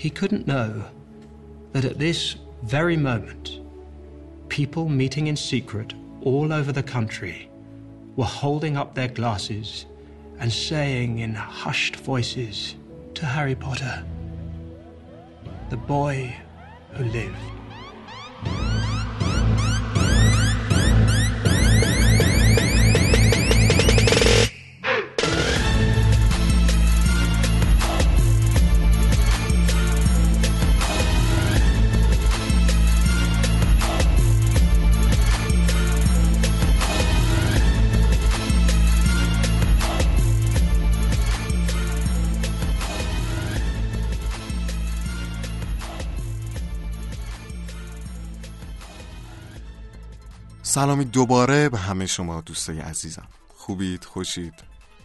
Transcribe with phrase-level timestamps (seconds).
[0.00, 0.82] he couldn't know
[1.72, 3.60] that at this very moment,
[4.48, 5.92] people meeting in secret
[6.22, 7.50] all over the country
[8.16, 9.84] were holding up their glasses
[10.38, 12.76] and saying in hushed voices
[13.12, 14.02] to Harry Potter,
[15.68, 16.34] the boy
[16.94, 17.59] who lived.
[50.70, 53.26] سلامی دوباره به همه شما دوستای عزیزم.
[53.56, 54.54] خوبید خوشید.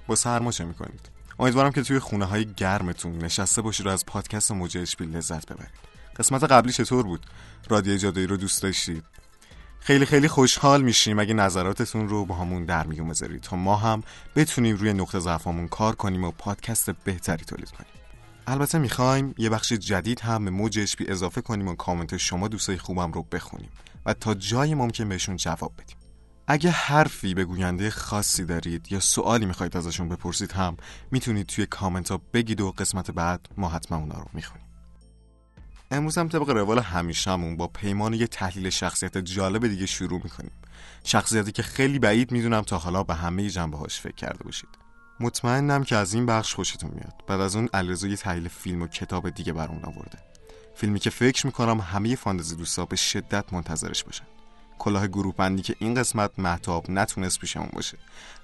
[0.08, 4.52] با سرما چه می‌کنید؟ امیدوارم که توی خونه های گرمتون نشسته باشید و از پادکست
[4.52, 5.72] موج اشپیل لذت ببرید.
[6.16, 7.26] قسمت قبلی چطور بود؟
[7.70, 9.04] رادیو جادویی رو دوست داشتید؟
[9.80, 14.04] خیلی خیلی خوشحال میشیم اگه نظراتتون رو با همون در میون بذارید تا ما هم
[14.36, 17.95] بتونیم روی نقطه ضعفمون کار کنیم و پادکست بهتری تولید کنیم.
[18.48, 22.78] البته می‌خوایم یه بخش جدید هم به موج اشپی اضافه کنیم و کامنت شما دوستای
[22.78, 23.70] خوبم رو بخونیم
[24.06, 25.98] و تا جای ممکن بهشون جواب بدیم.
[26.48, 30.78] اگه حرفی به گوینده خاصی دارید یا سوالی می‌خواید ازشون بپرسید هم
[31.12, 34.66] می‌تونید توی کامنت ها بگید و قسمت بعد ما حتما اونا رو می‌خونیم.
[35.92, 40.52] امروز هم طبق روال همیشهمون با پیمان یه تحلیل شخصیت جالب دیگه شروع می‌کنیم.
[41.04, 44.85] شخصیتی که خیلی بعید می‌دونم تا حالا به همه جنبه هاش فکر کرده باشید.
[45.20, 47.14] مطمئنم که از این بخش خوشتون میاد.
[47.28, 50.18] بعد از اون علیرضا یه تحلیل فیلم و کتاب دیگه برامون آورده.
[50.76, 54.26] فیلمی که فکر می‌کنم همه فانتزی دوستا به شدت منتظرش باشن.
[54.80, 57.98] کلاه گروه بندی که این قسمت محتاب نتونست پیشمون باشه.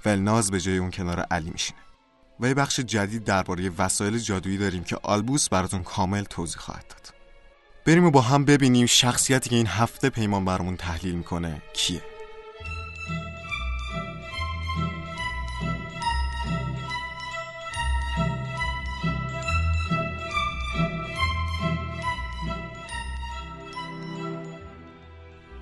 [0.06, 1.80] و ناز به جای اون کنار علی میشینه.
[2.40, 7.14] و یه بخش جدید درباره وسایل جادویی داریم که آلبوس براتون کامل توضیح خواهد داد.
[7.86, 12.11] بریم و با هم ببینیم شخصیتی که این هفته پیمان برامون تحلیل می‌کنه کیه.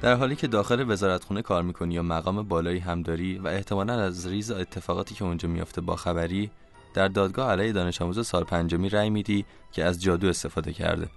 [0.01, 4.27] در حالی که داخل وزارتخونه کار می‌کنی یا مقام بالایی هم داری و احتمالا از
[4.27, 6.51] ریز اتفاقاتی که اونجا میافته با خبری
[6.93, 11.09] در دادگاه علیه دانش آموز سال پنجمی رأی میدی که از جادو استفاده کرده.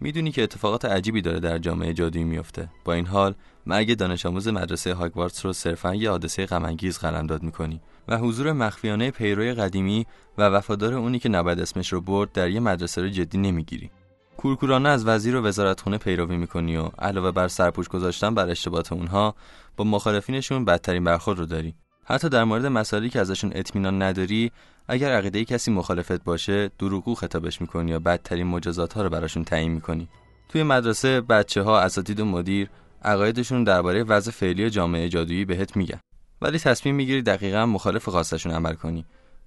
[0.00, 2.68] می‌دونی که اتفاقات عجیبی داره در جامعه جادویی میافته.
[2.84, 3.34] با این حال
[3.66, 9.10] مرگ دانش آموز مدرسه هاگوارتس رو صرفا یه حادثه غمانگیز قلمداد می‌کنی و حضور مخفیانه
[9.10, 10.06] پیروی قدیمی
[10.38, 13.90] و وفادار اونی که نباید اسمش رو برد در یه مدرسه رو جدی نمی‌گیری.
[14.36, 19.34] کورکورانه از وزیر و وزارتخونه پیروی می‌کنی و علاوه بر سرپوش گذاشتن بر اشتباهات اونها
[19.76, 21.74] با مخالفینشون بدترین برخورد رو داری.
[22.04, 24.52] حتی در مورد مسائلی که ازشون اطمینان نداری
[24.88, 29.72] اگر عقیده کسی مخالفت باشه دروغگو خطابش می‌کنی یا بدترین مجازات ها رو براشون تعیین
[29.72, 30.08] می‌کنی.
[30.48, 32.68] توی مدرسه بچه ها اساتید و مدیر
[33.02, 36.00] عقایدشون درباره وضع فعلی جامعه جادویی بهت میگن.
[36.42, 39.04] ولی تصمیم می‌گیری دقیقا مخالف خواستشون عمل کنی.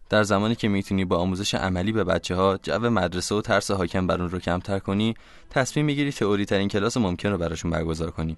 [0.10, 4.08] در زمانی که می‌تونی با آموزش عملی به بچه ها جو مدرسه و ترس حاکم
[4.08, 5.14] بر اون رو کمتر کنی
[5.50, 8.38] تصمیم می‌گیری تئوری ترین کلاس ممکن رو براشون برگزار کنی.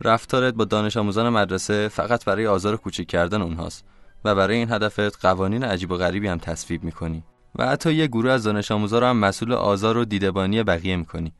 [0.00, 3.84] رفتارت با دانش آموزان مدرسه فقط برای آزار و کوچک کردن اونهاست
[4.24, 7.24] و برای این هدفت قوانین عجیب و غریبی هم تصویب می‌کنی
[7.56, 11.32] و حتی یه گروه از دانش آموزا رو هم مسئول آزار و دیدبانی بقیه می‌کنی.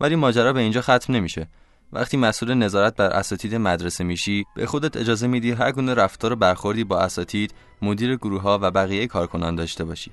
[0.00, 1.48] ولی ماجرا به اینجا ختم نمیشه.
[1.92, 6.36] وقتی مسئول نظارت بر اساتید مدرسه میشی به خودت اجازه میدی هر گونه رفتار و
[6.36, 10.10] برخوردی با اساتید مدیر گروه ها و بقیه کارکنان داشته باشی.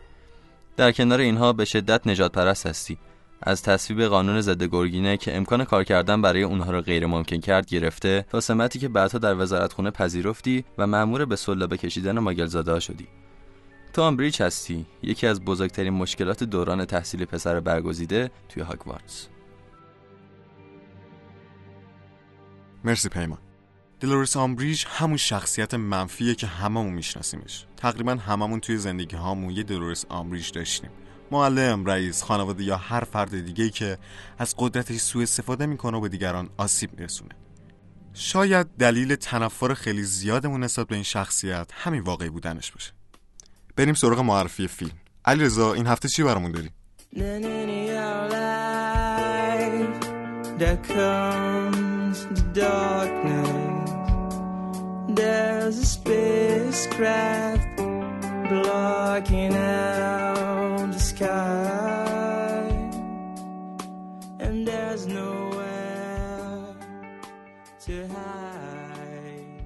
[0.77, 2.97] در کنار اینها به شدت نجات پرست هستی.
[3.41, 7.65] از تصویب قانون ضد گرگینه که امکان کار کردن برای اونها را غیر ممکن کرد
[7.65, 13.07] گرفته تا سمتی که بعدها در وزارتخونه پذیرفتی و مأمور به سلابه کشیدن ماگلزاده شدی.
[13.93, 19.27] تو آمبریج هستی یکی از بزرگترین مشکلات دوران تحصیل پسر برگزیده توی هاگوارتس.
[22.85, 23.39] مرسی پیمان.
[23.99, 27.65] دلورس آمبریج همون شخصیت منفیه که هممون میشناسیمش.
[27.77, 30.89] تقریبا هممون توی زندگی هامون یه دلورس آمبریج داشتیم.
[31.31, 33.97] معلم، رئیس، خانواده یا هر فرد دیگه که
[34.37, 37.31] از قدرتش سوء استفاده می‌کنه و به دیگران آسیب میرسونه.
[38.13, 42.91] شاید دلیل تنفر خیلی زیادمون نسبت به این شخصیت همین واقعی بودنش باشه.
[43.75, 44.97] بریم سراغ معرفی فیلم.
[45.25, 46.69] علی رضا این هفته چی برامون داری؟
[52.54, 53.90] darkness.
[55.08, 57.76] There's a spacecraft
[58.50, 62.62] blocking out the sky,
[64.44, 66.74] and there's nowhere
[67.86, 69.64] to hide.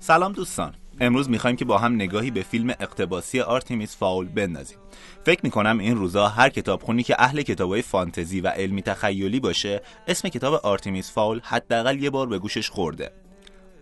[0.00, 4.77] سلام دوستان امروز می‌خوایم که با هم نگاهی به فیلم اقتباسی آرتیمیس فاول بندازیم.
[5.25, 10.29] فکر می‌کنم این روزا هر کتابخونی که اهل کتابای فانتزی و علمی تخیلی باشه اسم
[10.29, 13.11] کتاب آرتیمیس فاول حداقل یه بار به گوشش خورده.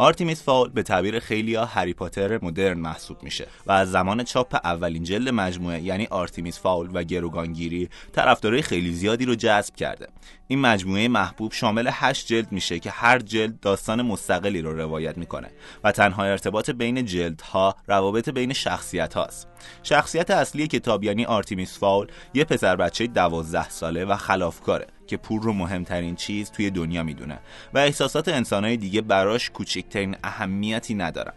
[0.02, 4.56] آرتیمیس فاول به تعبیر خیلی ها هری پاتر مدرن محسوب میشه و از زمان چاپ
[4.56, 10.08] اولین جلد مجموعه یعنی آرتیمیس فاول و گروگانگیری طرفدارای خیلی زیادی رو جذب کرده.
[10.48, 15.50] این مجموعه محبوب شامل 8 جلد میشه که هر جلد داستان مستقلی رو روایت می‌کنه
[15.84, 19.48] و تنها ارتباط بین جلدها روابط بین شخصیت هاست.
[19.84, 24.99] شخصیت اصلی کتاب یعنی آرتیمیس فاول یه پسر بچه 12 ساله و خلافکاره.
[25.10, 27.40] که پول رو مهمترین چیز توی دنیا می‌دونه
[27.74, 31.34] و احساسات انسانهای دیگه براش کوچکترین اهمیتی ندارن.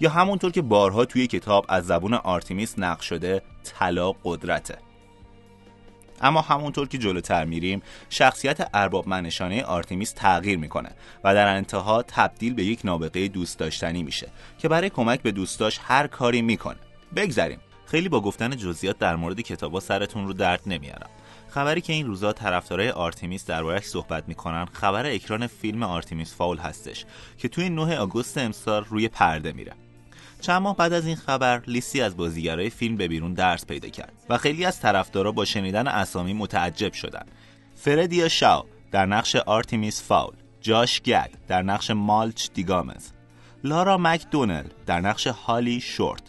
[0.00, 4.78] یا همونطور که بارها توی کتاب از زبون آرتیمیس نقل شده طلا قدرته.
[6.20, 10.90] اما همونطور که جلوتر میریم شخصیت ارباب منشانه آرتیمیس تغییر می‌کنه
[11.24, 14.28] و در انتها تبدیل به یک نابغه دوست داشتنی میشه
[14.58, 16.78] که برای کمک به دوستاش هر کاری می‌کنه.
[17.16, 17.58] بگذریم.
[17.86, 21.10] خیلی با گفتن جزئیات در مورد کتابا سرتون رو درد نمیارم.
[21.54, 27.04] خبری که این روزا طرفدارای آرتیمیس دربارهش صحبت می‌کنن خبر اکران فیلم آرتیمیس فاول هستش
[27.38, 29.72] که توی 9 آگوست امسال روی پرده میره.
[30.40, 34.12] چند ماه بعد از این خبر لیستی از بازیگرای فیلم به بیرون درز پیدا کرد
[34.28, 37.26] و خیلی از طرفدارا با شنیدن اسامی متعجب شدن.
[37.74, 43.10] فردیا شاو در نقش آرتیمیس فاول جاش گد در نقش مالچ دیگامز
[43.64, 46.22] لارا مکدونل در نقش هالی شورت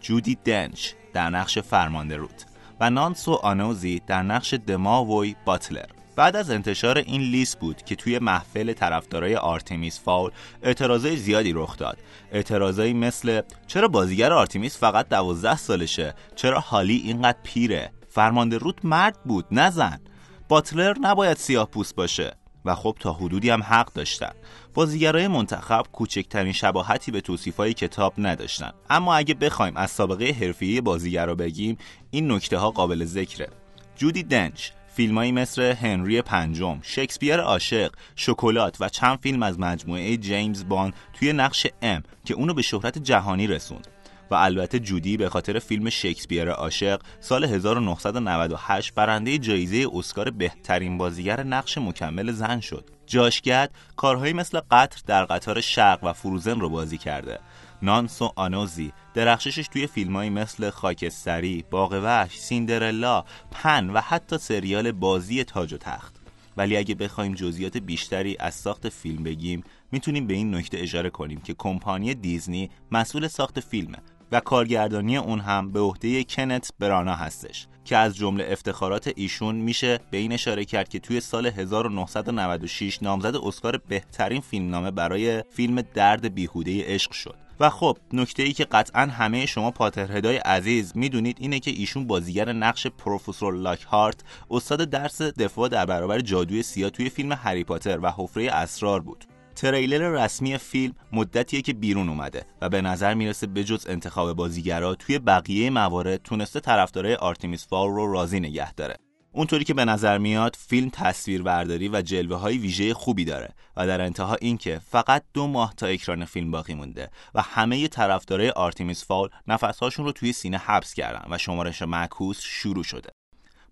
[0.00, 2.55] جودی دنچ در نقش فرمانده روت.
[2.80, 5.86] و نانسو آنوزی در نقش دوموی باتلر.
[6.16, 10.30] بعد از انتشار این لیست بود که توی محفل طرفدارای آرتمیس فاول
[10.62, 11.98] اعتراضای زیادی رخ داد.
[12.32, 19.18] اعتراضایی مثل چرا بازیگر آرتمیس فقط 12 سالشه؟ چرا هالی اینقدر پیره؟ فرمانده روت مرد
[19.24, 20.00] بود نه زن
[20.48, 22.36] باتلر نباید سیاه پوست باشه.
[22.66, 24.32] و خب تا حدودی هم حق داشتن.
[24.74, 28.70] بازیگرای منتخب کوچکترین شباهتی به توصیفهای کتاب نداشتن.
[28.90, 31.78] اما اگه بخوایم از سابقه حرفه‌ای بازیگرا بگیم
[32.10, 33.48] این نکته ها قابل ذکره.
[33.96, 40.64] جودی دنچ فیلمایی مثل هنری پنجم، شکسپیر عاشق، شکلات و چند فیلم از مجموعه جیمز
[40.64, 43.95] بان توی نقش ام که اونو به شهرت جهانی رسوند.
[44.30, 51.42] و البته جودی به خاطر فیلم شکسپیر عاشق سال 1998 برنده جایزه اسکار بهترین بازیگر
[51.42, 52.90] نقش مکمل زن شد.
[53.06, 57.38] جاشگد کارهایی مثل قطر در قطار شرق و فروزن رو بازی کرده.
[57.82, 65.44] نانسو آنوزی درخششش توی فیلمایی مثل خاکستری، باغ وحش، سیندرلا، پن و حتی سریال بازی
[65.44, 66.16] تاج و تخت.
[66.56, 71.40] ولی اگه بخوایم جزئیات بیشتری از ساخت فیلم بگیم می‌تونیم به این نکته اشاره کنیم
[71.40, 73.98] که کمپانی دیزنی مسئول ساخت فیلمه
[74.32, 80.00] و کارگردانی اون هم به عهده کنت برانا هستش که از جمله افتخارات ایشون میشه
[80.10, 86.34] به این اشاره کرد که توی سال 1996 نامزد اسکار بهترین فیلمنامه برای فیلم درد
[86.34, 87.34] بیهوده عشق شد.
[87.60, 92.06] و خب نکته ای که قطعا همه شما Potterhead ای عزیز می‌دونید اینه که ایشون
[92.06, 94.20] بازیگر نقش پروفسور لاک هارت
[94.50, 99.24] استاد درس دفاع در برابر جادوی سیاه توی فیلم هری پاتر و حفره اسرار بود.
[99.56, 105.18] تریلر رسمی فیلم مدتیه که بیرون اومده و به نظر می‌رسه بجز انتخاب بازیگرا توی
[105.18, 108.96] بقیه موارد تونسته طرفدارای آرتیمیس فال رو راضی نگه داره.
[109.32, 114.00] اونطوری که به نظر میاد فیلم تصویربرداری و جلوه های ویژه خوبی داره و در
[114.00, 119.28] انتها اینکه فقط دو ماه تا اکران فیلم باقی مونده و همه طرفدارای آرتیمیس فال
[119.46, 123.10] نفسهاشون رو توی سینه حبس کردن و شمارش معکوس شروع شده.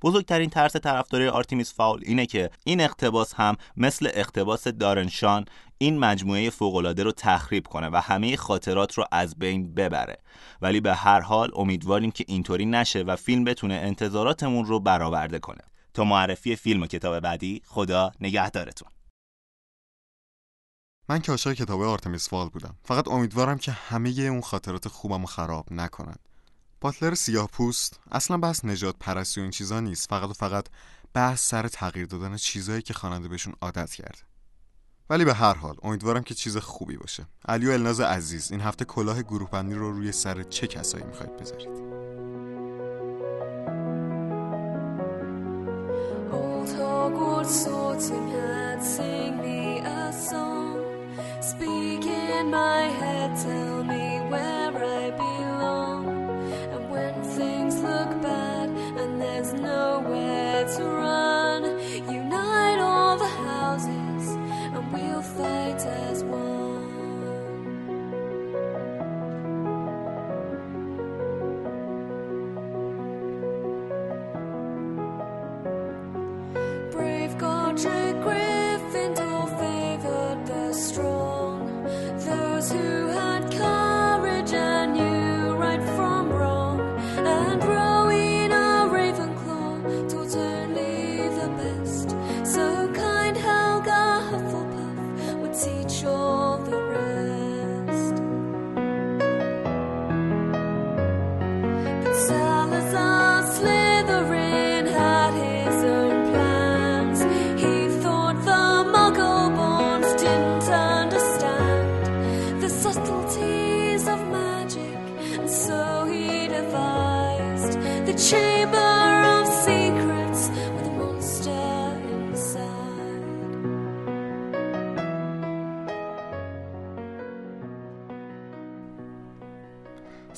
[0.05, 5.45] بزرگترین ترس طرفدارای آرتیمیس فاول اینه که این اقتباس هم مثل اقتباس دارن شان
[5.79, 10.19] این مجموعه فوق‌العاده رو تخریب کنه و همه خاطرات رو از بین ببره.
[10.63, 15.63] ولی به هر حال امیدواریم که اینطوری نشه و فیلم بتونه انتظاراتمون رو برآورده کنه.
[15.95, 18.89] تا معرفی فیلم و کتاب بعدی خدا نگهدارتون.
[21.09, 22.77] من که عاشق کتاب آرتمیس فال بودم.
[22.83, 26.17] فقط امیدوارم که همه اون خاطرات خوبم خراب نکنن.
[26.85, 30.11] باتلر سیاه پوست اصلا بحث نجات پرستی و این چیزا نیست.
[30.11, 30.67] فقط و فقط
[31.15, 34.19] بحث سر تغییر دادن چیزایی که خواننده بهشون عادت کرده.
[35.11, 37.27] ولی به هر حال امیدوارم که چیز خوبی باشه.
[37.49, 41.37] علی و الناز عزیز این هفته کلاه گروه بندی رو روی سر چه کسایی می‌خواید
[41.37, 41.95] بذارید.
[51.51, 54.14] Speak in my head, tell me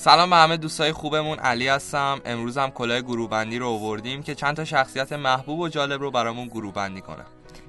[0.07, 1.39] سلام به همه دوستای خوبمون.
[1.39, 2.21] علی هستم.
[2.25, 6.11] امروز هم کلاه گروه بندی رو آوردیم که چند تا شخصیت محبوب و جالب رو
[6.11, 7.25] برامون گروه بندی کنه.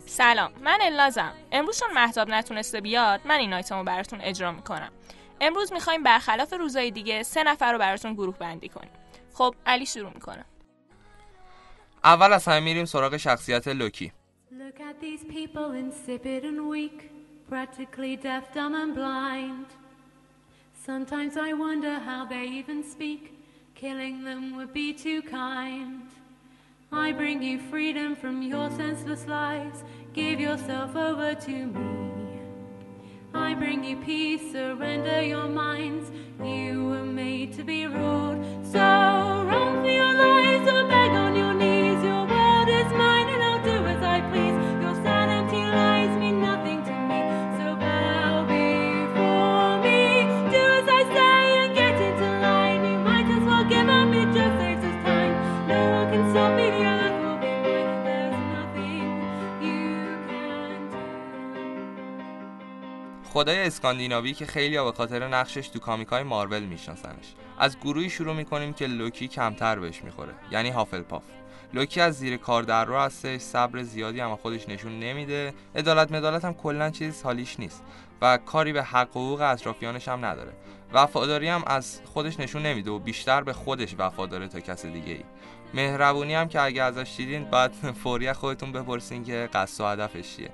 [0.07, 4.91] سلام من النازم امروز چون مهتاب نتونسته بیاد من این آیتم رو براتون اجرا می‌کنم.
[5.41, 8.91] امروز می‌خوایم برخلاف روزای دیگه سه نفر رو براتون گروه بندی کنیم.
[9.35, 10.45] خب علی شروع می‌کنه.
[12.05, 14.13] اول از همه میریم سراغ شخصیت لوکی.
[14.51, 17.03] Look at these people insipid and weak,
[17.51, 19.88] practically deaf, dumb, and blind.
[20.89, 23.39] Sometimes I wonder how they even speak.
[23.75, 26.01] Killing them would be too kind.
[26.91, 29.85] I bring you freedom from your senseless lies.
[30.15, 32.41] Give yourself over to me.
[33.35, 36.11] I bring you peace, surrender your minds.
[36.43, 38.43] You were made to be ruled.
[38.65, 41.48] So run for your lives or beg on your
[63.33, 67.35] خدای اسکاندیناوی که خیلی به خاطر نقشش تو comic ای مارول میشناسنش.
[67.59, 71.23] از گروهی شروع می‌کنیم که لوکی کمتر بهش می‌خوره یعنی هافلپاف.
[71.75, 75.55] لوکی از زیر کار در رو هستش صبر زیادی هم خودش نشون نمیده.
[75.75, 77.83] عدالت مدالت هم کلا چیزی حالیش نیست
[78.23, 80.53] و کاری به حق حقوق اطرافیانش هم نداره.
[80.93, 85.25] وفاداری هم از خودش نشون نمیده و بیشتر به خودش وفاداره تا کس دیگه ای
[85.75, 90.51] مهربونی هم که اگه ازش دیدین بعد فوری خودتون بپرسین که قصد و هدفش چیه.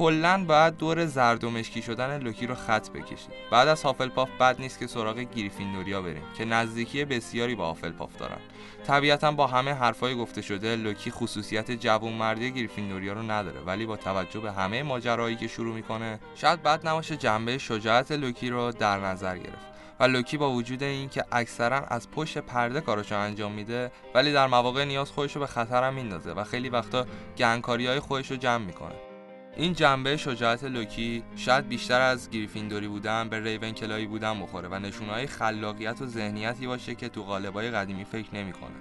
[0.00, 3.30] کلا باید دور زرد و مشکی شدن لوکی رو خط بکشید.
[3.50, 8.38] بعد از هافلپاف بد نیست که سراغ گریفیندوریا بریم که نزدیکی بسیاری با هافلپاف دارن.
[8.86, 14.40] طبیعتا با همه حرفای گفته شده لوکی خصوصیت جوانمردی گریفیندوریا رو نداره ولی با توجه
[14.40, 19.38] به همه ماجرایی که شروع می‌کنه شاید بد نباشه جنبه شجاعت لوکی رو در نظر
[19.38, 19.66] گرفت.
[20.00, 24.84] و لوکی با وجود اینکه اکثرا از پشت پرده کاراشو انجام میده ولی در مواقع
[24.84, 27.06] نیاز خودش رو به خطر میندازه و خیلی وقتا
[27.38, 29.09] گندکاری های خودش رو جمع می‌کنه.
[29.56, 34.78] این جنبه شجاعت لوکی شاید بیشتر از گریفیندوری بودن به ریون کلایی بودن بخوره و
[34.78, 38.76] نشونه‌ای خلاقیت و ذهنیتی باشه که تو قالبای قدیمی فکر نمی‌کنه.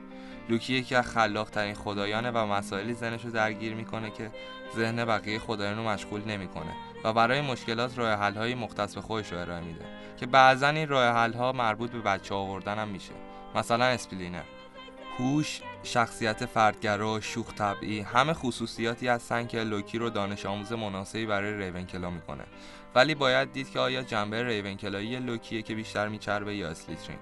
[0.50, 4.32] لوکی یکی از خلاق ترین خدایانه و مسائلی ذهنش رو درگیر می‌کنه که
[4.76, 6.72] ذهن بقیه خدایان رو مشغول نمی‌کنه
[7.04, 9.86] و برای مشکلات راه حل های مختص به خودش رو ارائه میده
[10.20, 13.14] که بعضا این راه حل ها مربوط به بچه آوردن هم میشه
[13.56, 14.44] مثلا اسلیپنیر
[15.20, 21.54] هوش، شخصیت فردگرا، شوخ طبعی همه خصوصیاتی هستن که لوکی رو دانش آموز مناسبی برای
[21.54, 22.44] ریونکلا می‌کنه.
[22.96, 27.20] ولی باید دید که آیا جنبه ریونکلایی لوکیه که بیشتر میچربه یا اسلیترین.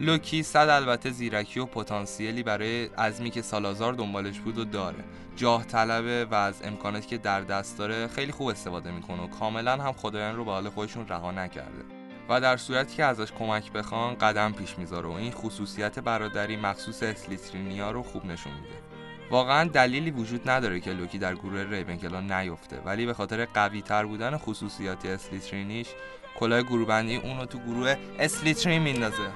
[0.00, 5.04] لوکی صد البته زیرکی و پتانسیلی برای عظمتی که سالازار دنبالش بود رو داره.
[5.36, 9.72] جاه طلبه و از امکاناتی که در دست داره خیلی خوب استفاده می‌کنه و کاملا
[9.72, 11.93] هم خدایان رو به حال خودشون رها نکرده.
[12.28, 17.02] و در صورتی که ازش کمک بخوان قدم پیش می‌ذاره و این خصوصیت برادری مخصوص
[17.02, 18.74] اسلیترینیا رو خوب نشون میده.
[19.30, 24.06] واقعا دلیلی وجود نداره که لوکی در گروه ریونکلا نیفته ولی به خاطر قوی تر
[24.06, 25.86] بودن خصوصیات اسلیترینیش
[26.38, 29.30] کلاه گروه بندی اون تو گروه اسلیترین میندازه.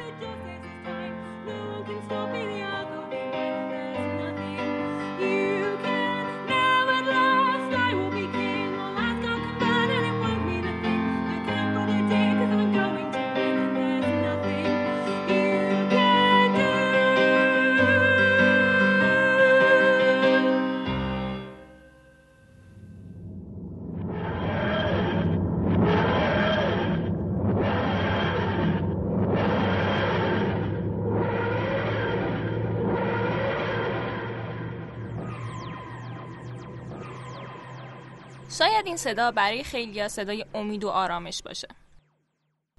[38.79, 41.69] شاید این صدا برای خیلی صدای امید و آرامش باشه.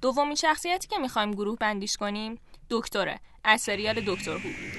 [0.01, 2.39] دومین شخصیتی که می‌خوایم گروه بندیش کنیم
[2.70, 4.78] دکتره از سریال دکتر هو.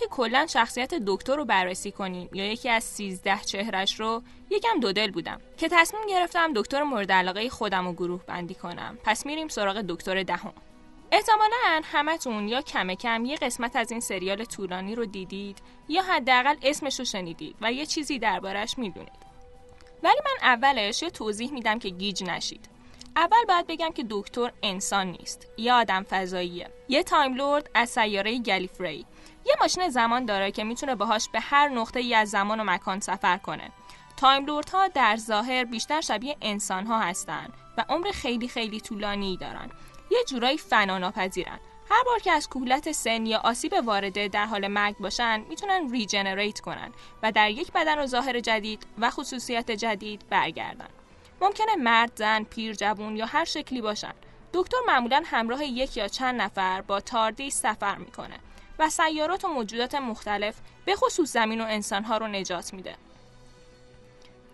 [0.00, 2.28] اینکه کلا شخصیت دکتر رو بررسی کنیم.
[2.32, 5.40] یا یکی از 13 چهرش رو یکم دودل بودم.
[5.56, 8.98] که تصمیم گرفتم دکتر مورد علاقه خودم رو گروه بندی کنم.
[9.04, 10.52] پس میریم سراغ دکتر دهم.
[11.12, 16.56] احتمالا همتون یا کم کم یه قسمت از این سریال طولانی رو دیدید یا حداقل
[16.62, 19.30] اسمش رو شنیدید و یه چیزی دربارش می‌دونید.
[20.02, 22.68] ولی من اولش یه توضیح میدم که گیج نشید.
[23.16, 25.46] اول باید بگم که دکتر انسان نیست.
[25.58, 26.70] یه آدم فضاییه.
[26.88, 29.06] یه Time Lord از سیاره گلیفری.
[29.44, 33.00] یه ماشین زمان داره که می‌تونه باهاش به هر نقطه ای از زمان و مکان
[33.00, 33.70] سفر کنه.
[34.16, 39.70] Time ها در ظاهر بیشتر شبیه انسان ها هستند و عمر خیلی خیلی طولانی دارن.
[40.10, 44.68] یه جورایی فنا ناپذیرن هر بار که از کهولت سن یا آسیب وارده در حال
[44.68, 46.92] مرگ باشن می‌تونن regenerate کنن
[47.22, 50.88] و در یک بدن و ظاهر جدید و خصوصیت جدید برگردن.
[51.40, 54.12] ممکنه مرد، زن، پیر، جوون یا هر شکلی باشن.
[54.52, 58.36] دکتر معمولا همراه یک یا چند نفر با تاردیس سفر می‌کنه.
[58.80, 62.94] و سیارات و موجودات مختلف به خصوص زمین و انسانها رو نجات میده.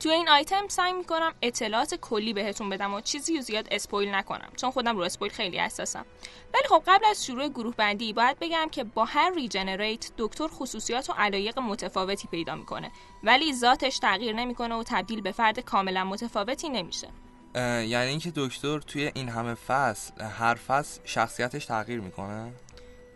[0.00, 4.48] تو این آیتم سعی می‌کنم اطلاعات کلی بهتون بدم و چیزی رو زیاد spoil نکنم
[4.56, 6.06] چون خودم رو spoil خیلی حساسم
[6.54, 11.10] ولی خب قبل از شروع گروه بندی باید بگم که با هر regenerate دکتر خصوصیات
[11.10, 12.90] و علایق متفاوتی پیدا می‌کنه.
[13.24, 17.08] ولی ذاتش تغییر نمی‌کنه و تبدیل به فرد کاملا متفاوتی نمیشه.
[17.54, 22.52] یعنی اینکه دکتر توی این همه فصل هر فصل شخصیتش تغییر می‌کنه؟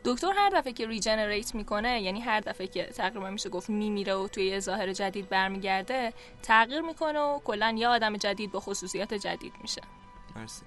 [0.05, 4.29] دکتر هر دفعه که ریجنریت می‌کنه یعنی هر دفعه که تقریبا میشه گفت میمیره و
[4.29, 9.53] توی یه ظاهر جدید برمیگرده تغییر می‌کنه و کلا یه آدم جدید با خصوصیات جدید
[9.63, 9.83] میشه.
[10.37, 10.63] مرسی.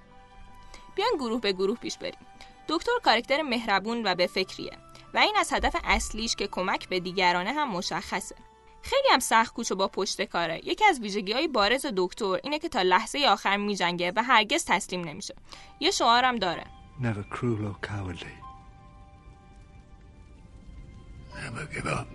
[0.94, 2.26] بیان گروه به گروه پیش بریم.
[2.68, 4.72] دکتر کارکتر مهربون و به فکریه
[5.14, 8.36] و این از هدف اصلیش که کمک به دیگرانه هم مشخصه.
[8.82, 10.60] خیلی هم سخت کوچ و با پشت کاره.
[10.64, 15.04] یکی از ویژگی های بارز دکتر اینه که تا لحظه آخر میجنگه و هرگز تسلیم
[15.04, 15.34] نمیشه.
[15.80, 16.64] یه شعارم داره.
[17.00, 18.43] Never cruel or cowardly.
[21.42, 22.08] Never give up.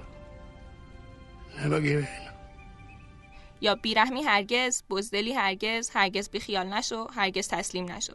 [1.58, 2.30] Never give in.
[3.62, 8.14] یا بیرحمی هرگز بزدلی هرگز هرگز بیخیال نشو هرگز تسلیم نشو.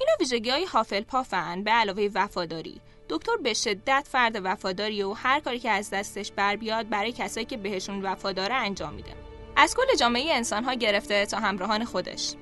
[0.00, 2.80] اینا ویژگی های حافل پافن به علاوه وفاداری.
[3.08, 7.46] دکتر به شدت فرد وفاداری و هر کاری که از دستش بر بیاد برای کسایی
[7.46, 9.14] که بهشون وفاداره انجام میده.
[9.56, 12.34] از کل جامعه انسان ها گرفته تا همراهان خودش.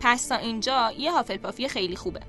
[0.00, 2.20] پس تا اینجا یه حافل پافی خیلی خوبه.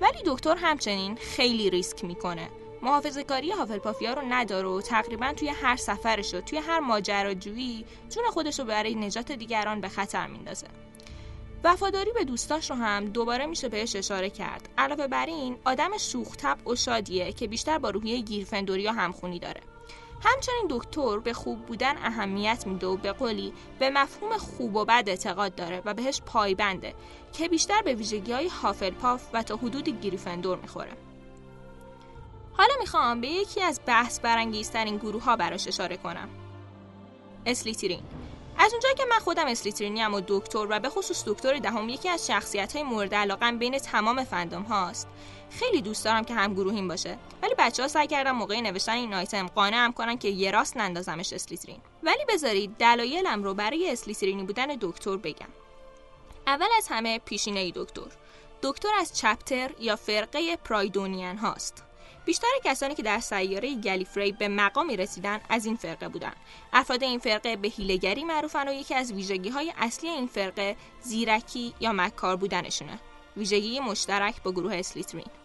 [0.00, 2.48] ولی دکتر همچنین خیلی ریسک می‌کنه.
[2.84, 8.24] محافظه کاری هافلپافیا رو نداره و تقریبا توی هر سفرش و توی هر ماجراجویی جون
[8.30, 10.66] خودش رو برای نجات دیگران به خطر میندازه.
[11.64, 14.68] وفاداری به دوستاش رو هم دوباره میشه بهش اشاره کرد.
[14.78, 19.60] علاوه بر این آدم شوختب و شادیه که بیشتر با روحیه گیرفندوریا همخونی داره.
[20.22, 25.04] همچنین دکتر به خوب بودن اهمیت میده و به قولی به مفهوم خوب و بد
[25.06, 26.94] اعتقاد داره و بهش پایبنده
[27.32, 30.92] که بیشتر به ویژگی های هافلپاف و تا حدود گریفندور می‌خوره.
[32.56, 36.28] حالا می‌خوام به یکی از بحث برانگیزترین گروه ها براش اشاره کنم.
[37.46, 38.02] اسلیترین.
[38.58, 42.26] از اونجایی که من خودم اسلیترینی و دکتر و به خصوص دکتر دهم یکی از
[42.26, 45.08] شخصیت های مورد علاقم بین تمام فندوم هاست.
[45.50, 47.18] خیلی دوست دارم که هم گروهیم باشه.
[47.42, 51.32] ولی بچه ها سعی کردم موقع نوشتن این آیتم قانعم کنن که یه راست نندازمش
[51.32, 51.78] اسلیترین.
[52.02, 55.48] ولی بذارید دلایلم رو برای اسلیترینی بودن دکتر بگم.
[56.46, 58.10] اول از همه پیشینه دکتر.
[58.62, 61.84] دکتر از چپتر یا فرقه پرایدونیان هاست.
[62.24, 66.36] بیشتر کسانی که در سیاره گلیفری به مقامی رسیدن از این فرقه بودند.
[66.72, 71.74] افراد این فرقه به هیلگری معروفن و یکی از ویژگی های اصلی این فرقه زیرکی
[71.80, 72.98] یا مکار بودنشونه.
[73.36, 75.43] ویژگی مشترک با گروه اسلیترین.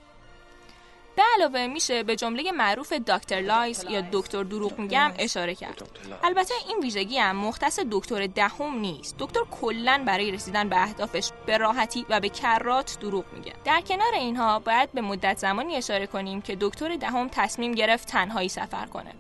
[1.20, 5.82] به علاوه میشه به جمله معروف Doctor lies یا دکتر دروغ میگه اشاره کرد.
[6.24, 9.16] البته این ویژگی هم مختص دکتر دهم نیست.
[9.20, 13.54] دکتر کلا برای رسیدن به اهدافش به راحتی و به کرات دروغ میگه.
[13.66, 18.50] در کنار اینها باید به مدت زمانی اشاره کنیم که دکتر دهم تصمیم گرفت تنهایی
[18.50, 19.12] سفر کنه.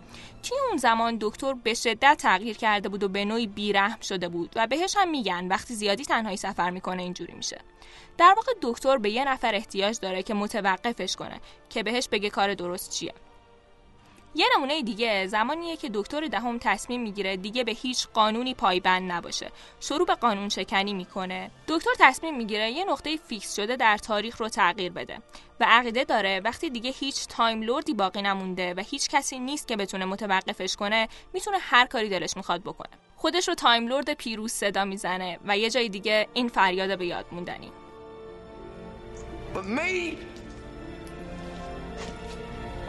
[0.43, 4.53] توی اون زمان دکتر به شدت تغییر کرده بود و به نوعی بیرحم شده بود
[4.55, 7.61] و بهش هم میگن وقتی زیادی تنهایی سفر می‌کنه اینجوری میشه.
[8.17, 12.53] در واقع دکتر به یه نفر احتیاج داره که متوقفش کنه که بهش بگه کار
[12.53, 13.13] درست چیه.
[14.35, 19.51] یه نمونه دیگه زمانیه که دکتر دهم تصمیم می‌گیره دیگه به هیچ قانونی پایبند نباشه.
[19.79, 21.51] شروع به قانون شکنی می‌کنه.
[21.67, 25.17] دکتر تصمیم می‌گیره یه نقطه fix شده در تاریخ رو تغییر بده
[25.59, 29.67] و عقیده داره وقتی دیگه هیچ Time Lord ی باقی نمونده و هیچ کسی نیست
[29.67, 32.97] که بتونه متوقفش کنه می‌تونه هر کاری دلش می‌خواد بکنه.
[33.15, 37.25] خودش رو Time Lord پیروز صدا می‌زنه و یه جای دیگه این فریاد به یاد
[37.31, 37.71] موندنی.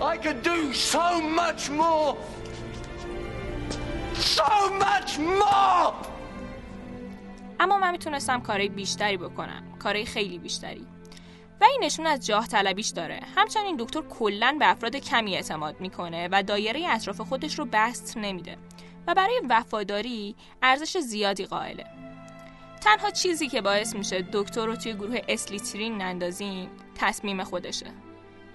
[0.02, 2.16] I could do so much more.
[4.36, 5.94] So much more!
[7.60, 9.78] اما من می‌تونستم کارهای بیشتری بکنم.
[9.78, 10.86] کارهای خیلی بیشتری.
[11.60, 13.20] و این نشون از جاه طلبیش داره.
[13.36, 18.56] همچنین دکتر کلا به افراد کمی اعتماد می‌کنه و دایره اطراف خودش رو بست نمیده
[19.06, 21.86] و برای وفاداری ارزش زیادی قائله.
[22.80, 27.86] تنها چیزی که باعث میشه دکتر رو توی گروه اسلیترین نندازیم تصمیم خودشه.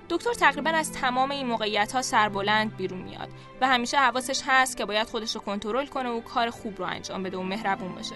[0.09, 3.29] دکتر تقریبا از تمام این موقعیت ها سربلند بیرون میاد
[3.61, 7.23] و همیشه حواسش هست که باید خودش رو کنترل کنه و کار خوب رو انجام
[7.23, 8.15] بده و مهربون باشه.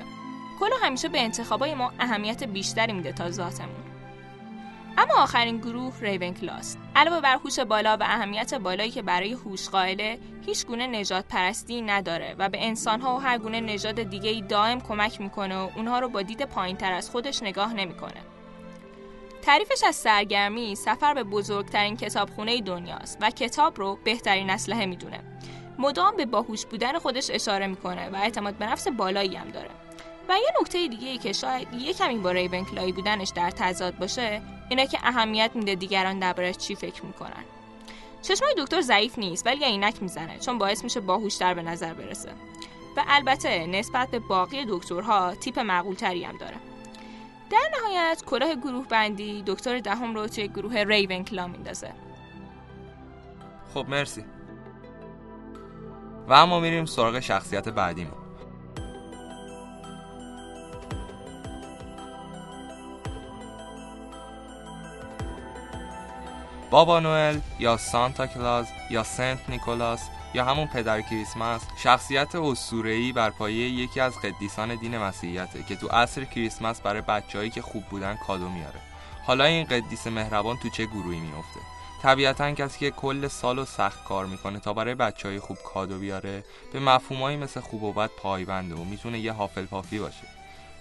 [0.59, 3.89] کلا همیشه به انتخابای ما اهمیت بیشتری میده تا ذاتمون.
[4.97, 9.69] اما آخرین گروه ریون کلاس علاوه بر هوش بالا و اهمیت بالایی که برای هوش
[9.69, 14.81] قائله هیچ گونه نجات پرستی نداره و به انسانها و هر گونه نژاد دیگه دائم
[14.81, 18.21] کمک می‌کنه و اونها رو با دید پایین تر از خودش نگاه نمی‌کنه.
[19.41, 25.19] تعریفش از سرگرمی سفر به بزرگترین کتابخونه دنیاست و کتاب رو بهترین اسلحه می‌دونه.
[25.77, 29.69] مدام به باهوش بودن خودش اشاره می‌کنه و اعتماد به نفس بالایی هم داره.
[30.29, 34.41] و یه نکته دیگه ای که شاید یه کمی با ریونکلای بودنش در تضاد باشه
[34.69, 37.43] اینه که اهمیت میده دیگران دربارش چی فکر می‌کنن.
[38.21, 42.29] چشمای دکتر ضعیف نیست ولی عینک می‌زنه چون باعث میشه باهوشتر به نظر برسه.
[42.97, 46.55] و البته نسبت به باقی دکترها تیپ معقولتری هم داره.
[47.49, 51.93] در نهایت کلاه گروه بندی دکتر دهم رو توی گروه ریونکلا میندازه.
[53.73, 54.25] خب مرسی.
[56.27, 58.13] و اما میریم سراغ شخصیت بعدیمون.
[66.71, 73.29] بابا نوئل یا سانتا کلاز یا سنت نیکولاس یا همون پدر کریسمس شخصیت اسطوره‌ای بر
[73.29, 78.15] پایه یکی از قدیسان دین مسیحیته که تو عصر کریسمس برای بچههایی که خوب بودن
[78.27, 78.79] کادو میاره.
[79.25, 81.59] حالا این قدیس مهربان تو چه گروهی میفته
[82.01, 85.99] طبیعتا کسی که کل سال و سخت کار می‌کنه تا برای بچه های خوب کادو
[85.99, 90.27] بیاره به مفهومایی مثل خوب و بد پایبنده و می‌تونه یه حافل پافی باشه.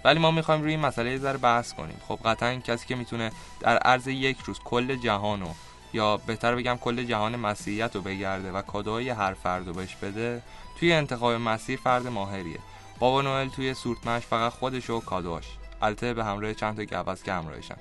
[0.05, 2.01] ولی ما می‌خوایم روی این مسئله یه ذره بحث کنیم.
[2.09, 5.49] خب قطعا کسی که می‌تونه در عرض یک روز کل جهان و
[5.93, 10.43] یا بهتر بگم کل جهان مسیحیت رو بگرده و کادوهای هر فرد رو بهش بده
[10.81, 12.59] توی انتخاب مسیر فرد ماهریه.
[12.99, 15.45] بابا نوئل توی سورتمش فقط خودش و کادوهاش
[15.83, 17.77] البته به همراه چند تا گوزن که همراهشن.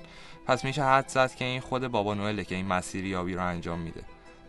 [0.46, 4.02] پس میشه حدس زد که این خود بابا نوئله که این مسیریابی رو انجام میده.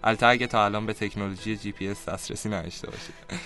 [0.03, 3.15] البته اگه تا الان به تکنولوژی جی پی اس دسترسی نداشته باشید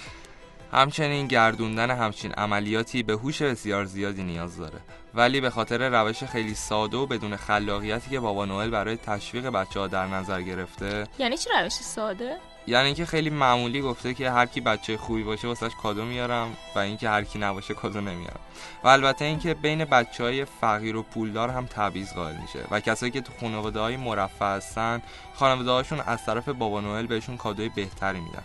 [0.71, 4.79] همچنین گردوندن همچین عملیاتی به هوش بسیار زیادی نیاز داره.
[5.15, 9.79] ولی به خاطر روش خیلی ساده و بدون خلاقیتی که بابا نوئل برای تشویق بچه
[9.79, 11.07] ها در نظر گرفته.
[11.19, 15.47] یعنی چی روش ساده؟ یعنی اینکه خیلی معمولی گفته که هر کی بچه خوبی باشه
[15.47, 18.39] واسش کادو میارم و اینکه هر کی نباشه کادو نمیارم.
[18.83, 23.11] و البته اینکه بین بچه های فقیر و پولدار هم تبعیض قائل میشه و کسایی
[23.11, 25.01] که تو خانواده های مرفه هستن
[25.35, 28.43] خانواده هاشون از طرف بابا نوئل بهشون کادوی بهتری میدن.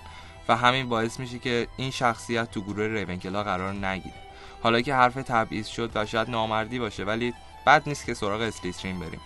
[0.48, 4.27] و همین باعث میشه که این شخصیت تو گروه ریونکلا قرار نگیره.
[4.62, 7.34] حالا که حرف تبعیض شد و شاید نامردی باشه ولی
[7.66, 9.20] بد نیست که سراغ اسلیترین بریم.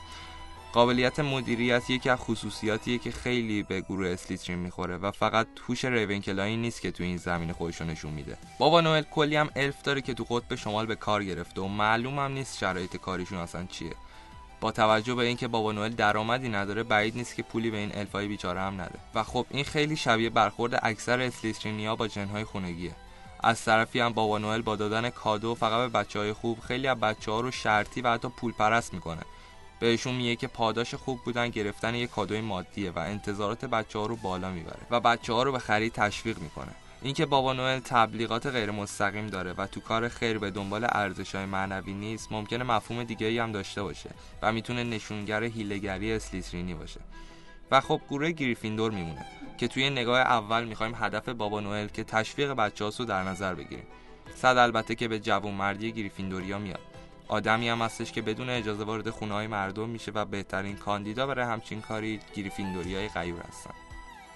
[0.72, 6.56] قابلیت مدیریت یکی از خصوصیاتیه که خیلی به گروه اسلیترین می‌خوره و فقط هوش ریونکلایی
[6.56, 8.36] نیست که تو این زمین خودشو نشون میده.
[8.58, 12.18] بابا نوئل کلی هم الف داره که تو قطب شمال به کار گرفته و معلوم
[12.18, 13.92] هم نیست شرایط کاریشون اصلا چیه.
[14.60, 18.28] با توجه به اینکه بابا نوئل درآمدی نداره بعید نیست که پولی به این الفای
[18.28, 18.98] بیچاره هم نده.
[19.14, 22.92] و خب این خیلی شبیه برخورد اکثر اسلیترینیا با جنهای خونگیه.
[23.42, 27.00] از طرفی هم بابا نوئل با دادن کادو فقط به بچه های خوب خیلی از
[27.00, 29.22] بچه ها رو شرطی و حتی پول پرست می‌کنه.
[29.80, 34.16] بهشون میگه که پاداش خوب بودن گرفتن یه کادوی مادیه و انتظارات بچه ها رو
[34.16, 36.72] بالا می‌بره و بچه ها رو به خرید تشویق می‌کنه.
[37.02, 41.46] اینکه بابا نوئل تبلیغات غیر مستقیم داره و تو کار خیر به دنبال ارزش های
[41.46, 44.10] معنوی نیست ممکنه مفهوم دیگه هم داشته باشه
[44.42, 47.00] و می‌تونه نشونگر هیلگری اسلیترینی باشه.
[47.70, 49.26] و خب گروه گریفیندور میمونه.
[49.62, 53.86] که توی نگاه اول می‌خوایم هدف بابا نوئل که تشویق بچه رو در نظر بگیریم.
[54.34, 56.80] صد البته که به جوون مردی گریفیندوریا میاد.
[57.28, 61.44] آدمی هم هستش که بدون اجازه وارد خونه های مردم میشه و بهترین کاندیدا برای
[61.44, 63.74] همچین کاری گریفیندوری های غیور هستن.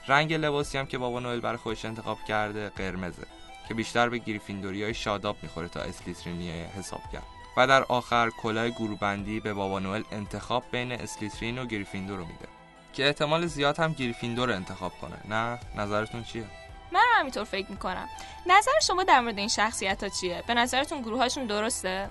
[0.08, 3.26] رنگ لباسی هم که بابا نوئل برای خودش انتخاب کرده قرمزه
[3.68, 7.26] که بیشتر به گریفیندوری های شاداب می‌خوره تا اسلیترینی حساب کرد.
[7.56, 12.55] و در آخر کلاه گروبندی به بابا نوئل انتخاب بین اسلیترین و گریفیندور رو میده.
[12.96, 15.16] که احتمال زیاد هم گریفیندور انتخاب کنه.
[15.28, 16.44] نه؟ نظرتون چیه؟
[16.92, 18.08] من رو همینطور فکر می‌کنم.
[18.46, 22.10] نظر شما در مورد این شخصیت ها چیه؟ به نظرتون گروهاشون درسته؟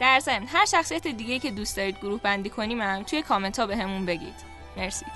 [0.00, 3.66] در ضمن هر شخصیت دیگه که دوست دارید گروه بندی کنیم هم توی کامنت ها
[3.66, 4.34] به همون بگید.
[4.76, 5.06] مرسی.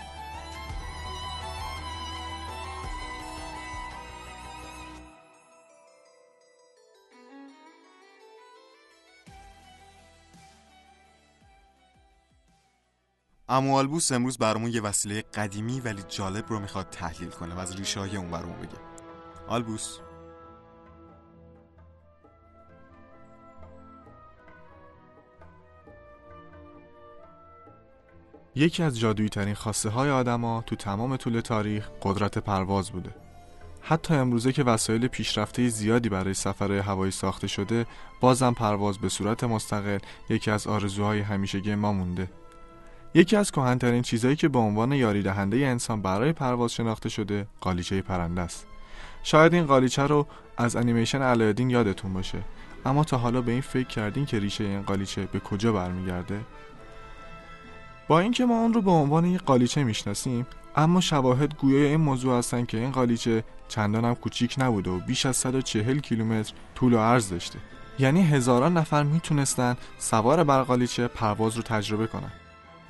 [13.48, 17.76] اما آلبوس امروز برامون یه وسیله قدیمی ولی جالب رو می‌خواد تحلیل کنه و از
[17.76, 18.78] ریشه های اون برامون بگه.
[19.48, 19.98] آلبوس.
[28.54, 33.14] یکی از جادویی ترین خواسته های آدما تو تمام طول تاریخ قدرت پرواز بوده.
[33.80, 37.86] حتی امروزه که وسایل پیشرفته زیادی برای سفر هوایی ساخته شده
[38.20, 39.98] بازم پرواز به صورت مستقل
[40.30, 42.30] یکی از آرزوهای همیشگی ما مونده.
[43.14, 48.02] یکی از کهنترین چیزهایی که به عنوان یاری دهنده انسان برای پرواز شناخته شده قالیچه
[48.02, 48.66] پرنده است.
[49.22, 52.38] شاید این قالیچه رو از انیمیشن علایالدین یادتون باشه
[52.86, 56.40] اما تا حالا به این فکر کردین که ریشه این قالیچه به کجا برمیگرده؟
[58.08, 62.38] با اینکه ما اون رو به عنوان یک قالیچه می‌شناسیم اما شواهد گویای این موضوع
[62.38, 66.98] هستن که این قالیچه چندان هم کوچیک نبوده و بیش از 140 کیلومتر طول و
[66.98, 67.58] عرض داشته.
[67.98, 72.32] یعنی هزاران نفر می‌تونستن سوار بر قالیچه پرواز رو تجربه کنن.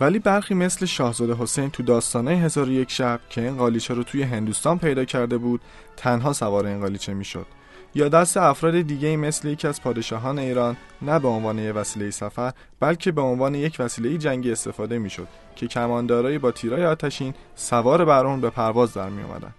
[0.01, 4.23] ولی برخی مثل شاهزاده حسین تو داستانه هزار یک شب که این قالیچه رو توی
[4.23, 5.61] هندوستان پیدا کرده بود
[5.97, 7.47] تنها سوار این قالیچه می‌شد
[7.95, 12.53] یا دست افراد دیگه مثل یکی از پادشاهان ایران نه به عنوان یک وسیله سفر
[12.81, 18.27] بلکه به عنوان یک وسیله جنگی استفاده می‌شد که کماندارایی با تیرای آتشین سوار بر
[18.27, 19.55] اون به پرواز در می اومدن.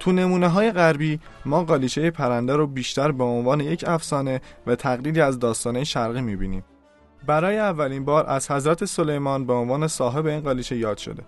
[0.00, 5.20] تو نمونه های غربی ما قالیچه پرنده رو بیشتر به عنوان یک افسانه و تقلیدی
[5.20, 6.64] از داستانه شرقی می‌بینیم
[7.26, 11.22] برای اولین بار از حضرت سلیمان به عنوان صاحب این قالیچه یاد شده.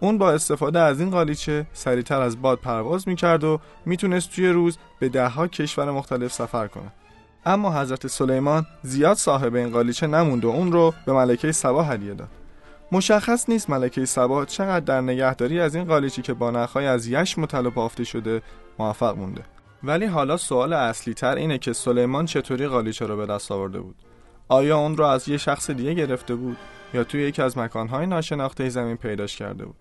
[0.00, 4.78] اون با استفاده از این قالیچه سریعتر از باد پرواز می‌کرد و می‌تونست توی روز
[4.98, 6.92] به دهها کشور مختلف سفر کنه.
[7.46, 12.14] اما حضرت سلیمان زیاد صاحب این قالیچه نموند و اون رو به ملکه سبا هدیه
[12.14, 12.28] داد.
[12.92, 17.38] مشخص نیست ملکه سبا چقدر در نگهداری از این قالیچی که با نخهای از یش
[17.38, 18.42] مطلع بافته شده
[18.78, 19.42] موفق مونده.
[19.82, 23.96] ولی حالا سوال اصلی تر اینه که سلیمان چطوری قالیچه رو به دست آورده بود؟
[24.48, 26.56] آیا اون رو از یه شخص دیگه گرفته بود
[26.94, 29.76] یا توی یکی از مکانهای ناشناخته زمین پیداش کرده بود؟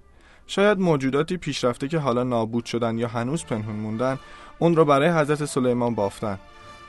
[0.47, 4.19] شاید موجوداتی پیشرفته که حالا نابود شدن یا هنوز پنهون موندن
[4.59, 6.39] اون رو برای حضرت سلیمان بافتن.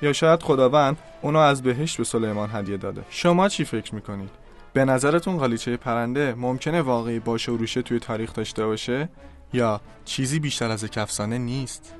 [0.02, 3.02] یا شاید خداوند اونو از بهشت به سلیمان هدیه داده.
[3.10, 4.30] شما چی فکر می‌کنید؟
[4.72, 9.08] به نظرتون قالیچه پرنده ممکنه واقعی باشه و روشه توی تاریخ داشته باشه؟
[9.52, 11.94] یا چیزی بیشتر از یک افسانه نیست؟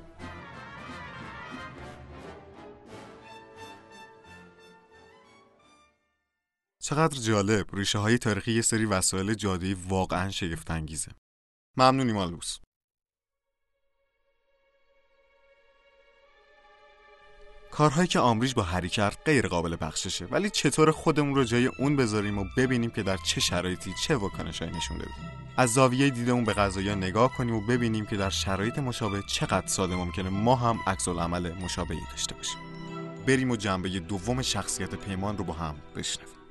[6.85, 11.12] چقدر جالب ریشه های تاریخی یه سری وسایل جادویی واقعا شگفت انگیزه
[11.77, 12.59] ممنونی مالوس
[17.70, 21.97] کارهایی که آمریج با هری کرد غیر قابل بخششه ولی چطور خودمون رو جای اون
[21.97, 25.11] بذاریم و ببینیم که در چه شرایطی چه واکنشایی نشون داده
[25.57, 29.97] از زاویه دیدمون به غذایا نگاه کنیم و ببینیم که در شرایط مشابه چقدر ساده
[29.97, 32.59] ممکنه ما هم عکس عمل مشابهی داشته باشیم.
[33.27, 36.43] بریم و جنبه دوم شخصیت پیمان رو با هم بشنویم.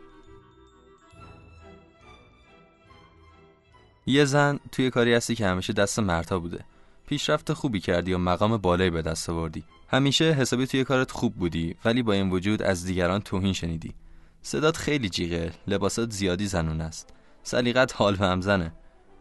[4.06, 6.60] یه زن توی کاری هستی که همیشه دست مرتا بوده.
[7.08, 9.64] پیشرفت خوبی کردی و مقام بالایی به دست آوردی.
[9.88, 13.94] همیشه حسابی توی کارت خوب بودی ولی با این وجود از دیگران توهین شنیدی.
[14.42, 17.14] صدات خیلی جیغه لباسات زیادی زنون است.
[17.44, 18.74] سلیقت حال و همزنه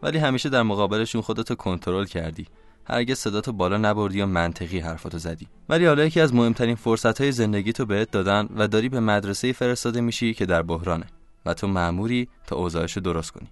[0.03, 2.47] ولی همیشه در مقابلشون خودتو کنترل کردی.
[2.85, 5.47] هرگز صداتو بالا نبردی و منطقی حرفاتو زدی.
[5.69, 9.53] ولی حالا یکی از مهمترین فرصت های زندگی تو بهت دادن و داری به مدرسه
[9.53, 11.05] فرستاده میشی که در بحرانه.
[11.45, 13.47] و تو معموری تا اوضاعشو درست کنی.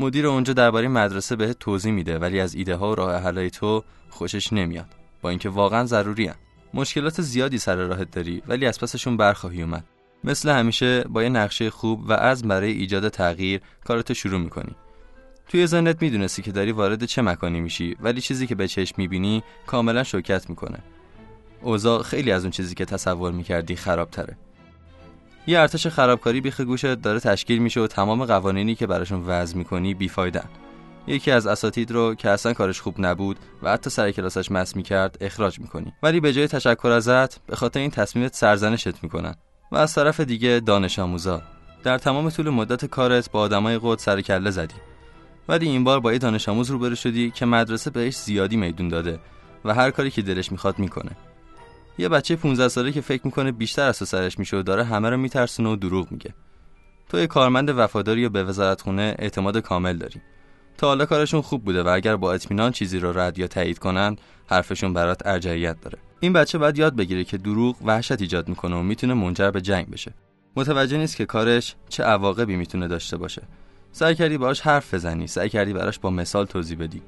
[0.00, 3.84] مدیر اونجا درباره مدرسه بهت توضیح میده ولی از ایده ها و راه حلای تو
[4.10, 4.86] خوشش نمیاد.
[5.22, 6.34] با اینکه واقعا ضروری هن.
[6.74, 9.84] مشکلات زیادی سر راهت داری ولی از پسشون برخواهی اومد.
[10.24, 14.74] مثل همیشه با یه نقشه خوب و از برای ایجاد تغییر کارتو شروع می‌کنی.
[15.48, 19.42] توی ذهنت می‌دونستی که داری وارد چه مکانی میشی ولی چیزی که به چشم می‌بینی
[19.66, 20.78] کاملا شوکت می‌کنه.
[21.62, 24.36] اوضاع خیلی از اون چیزی که تصور می‌کردی خرابتره.
[25.50, 29.94] یه ارتش خرابکاری بیخ گوشت داره تشکیل میشه و تمام قوانینی که براشون وضع می‌کنی
[29.94, 30.44] بیفایدن.
[31.06, 35.18] یکی از اساتید رو که اصلا کارش خوب نبود و حتی سر کلاسش مس می‌کرد
[35.20, 35.92] اخراج می‌کنی.
[36.02, 39.34] ولی به جای تشکر ازت به خاطر این تصمیمت سرزنشت می‌کنن
[39.72, 41.42] و از طرف دیگه دانش آموزا.
[41.82, 44.74] در تمام طول مدت کارت با آدمای قد سر کله زدی.
[45.48, 49.18] ولی این بار با یه دانش آموز روبرو شدی که مدرسه بهش زیادی میدون داده
[49.64, 51.10] و هر کاری که دلش می‌خواد می‌کنه.
[51.98, 55.16] یه بچه 15 ساله که فکر می‌کنه بیشتر از سرش میشه و داره همه رو
[55.16, 56.34] میترسونه و دروغ میگه.
[57.08, 60.20] تو یه کارمند وفاداری و به وزارتخونه اعتماد کامل داری.
[60.78, 64.20] تا حالا کارشون خوب بوده و اگر با اطمینان چیزی رو رد یا تایید کنند
[64.46, 65.98] حرفشون برات ارجحیت داره.
[66.20, 69.90] این بچه باید یاد بگیره که دروغ وحشت ایجاد می‌کنه و می‌تونه منجر به جنگ
[69.90, 70.14] بشه.
[70.56, 73.42] متوجه نیست که کارش چه عواقبی می‌تونه داشته باشه.
[73.92, 77.02] سعی کردی باهاش حرف بزنی سعی کردی براش با مثال توضیح بدی.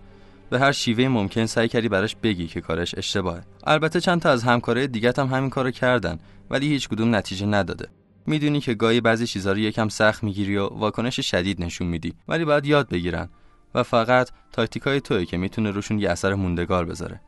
[0.52, 3.42] به هر شیوه ممکن سعی کردی براش بگی که کارش اشتباهه.
[3.64, 6.18] البته چند تا از همکارای دیگه هم همین کارو کردن
[6.50, 7.88] ولی هیچ کدوم نتیجه نداده.
[8.26, 12.44] می‌دونی که گاهی بعضی چیزا رو یکم سخت می‌گیری و واکنش شدید نشون میدی ولی
[12.44, 13.28] باید یاد بگیرن.
[13.74, 17.20] و فقط تاکتیکای توی که می‌تونه روشون یه اثر موندگار بذاره.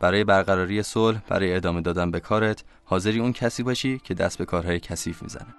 [0.00, 4.44] برای برقراری صلح برای ادامه دادن به کارت حاضری اون کسی باشی که دست به
[4.44, 5.54] کارهای کثیف می‌زنه.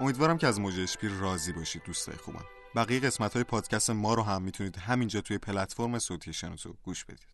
[0.00, 4.22] امیدوارم که از موج اشپیر راضی باشید دوستای خوبم بقیه قسمت های پادکست ما رو
[4.22, 7.28] هم می‌تونید همینجا توی پلتفرم صوتی شنوتو گوش بدید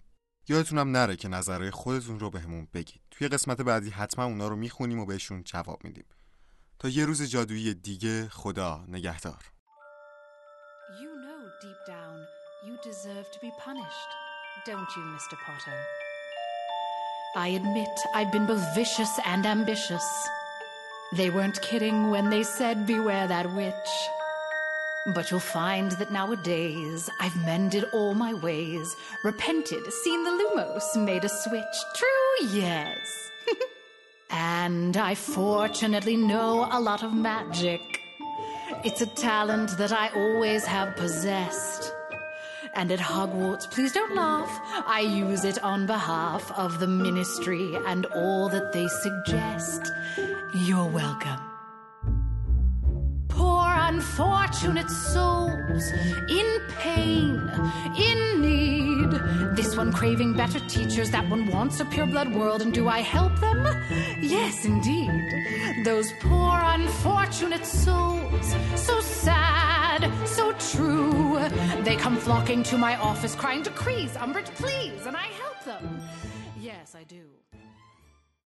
[0.49, 4.57] یادتونم نره که نظرهای خودتون رو بهمون به بگید توی قسمت بعدی حتما اونا رو
[4.57, 6.05] می‌خونیم و بهشون جواب میدیم
[6.79, 9.53] تا یه روز جادویی دیگه خدا نگهدار
[11.01, 12.17] You know deep down
[12.67, 14.11] you deserve to be punished,
[14.69, 15.37] don't you, Mr.
[15.47, 15.79] Potter?
[17.45, 20.09] I admit I've been both vicious and ambitious.
[21.17, 23.91] They weren't kidding when they said, Beware that witch.
[25.15, 31.25] But you'll find that nowadays I've mended all my ways, repented, seen the Lumos, made
[31.25, 31.77] a switch.
[31.95, 33.31] True, yes.
[34.31, 37.81] and I fortunately know a lot of magic.
[38.85, 41.76] It's a talent that I always have possessed.
[42.77, 48.05] And at Hogwarts, please don't laugh, I use it on behalf of the ministry and
[48.07, 49.91] all that they suggest.
[50.55, 51.41] You're welcome.
[53.29, 55.85] Poor unfortunate souls
[56.29, 57.51] in pain,
[57.99, 59.57] in need.
[59.57, 63.01] This one craving better teachers, that one wants a pure blood world, and do I
[63.01, 63.65] help them?
[64.21, 65.33] Yes, indeed.
[65.83, 69.76] Those poor unfortunate souls, so sad,
[70.27, 71.39] so true.
[71.83, 76.01] They come flocking to my office crying decrees, Umbridge, please, and I help them.
[76.59, 77.36] Yes, I do.